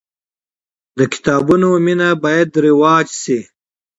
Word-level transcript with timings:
د 0.97 0.99
کتابونو 1.13 1.67
مینه 1.85 2.09
باید 2.23 2.49
رواج 2.65 3.07
سي. 3.21 3.39